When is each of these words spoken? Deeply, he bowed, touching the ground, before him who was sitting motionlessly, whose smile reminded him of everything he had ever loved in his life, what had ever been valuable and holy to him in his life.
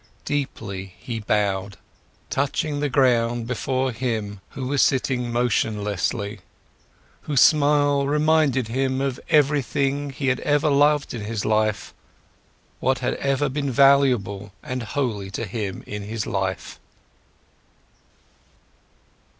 Deeply, 0.25 0.95
he 0.97 1.19
bowed, 1.19 1.77
touching 2.31 2.79
the 2.79 2.89
ground, 2.89 3.45
before 3.45 3.91
him 3.91 4.41
who 4.49 4.65
was 4.65 4.81
sitting 4.81 5.31
motionlessly, 5.31 6.39
whose 7.27 7.39
smile 7.39 8.07
reminded 8.07 8.67
him 8.67 8.99
of 8.99 9.19
everything 9.29 10.09
he 10.09 10.29
had 10.29 10.39
ever 10.39 10.71
loved 10.71 11.13
in 11.13 11.21
his 11.21 11.45
life, 11.45 11.93
what 12.79 12.97
had 12.97 13.13
ever 13.17 13.47
been 13.47 13.69
valuable 13.69 14.51
and 14.63 14.81
holy 14.97 15.29
to 15.29 15.45
him 15.45 15.83
in 15.85 16.01
his 16.01 16.25
life. 16.25 16.79